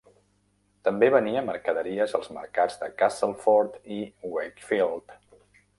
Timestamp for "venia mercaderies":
1.15-2.17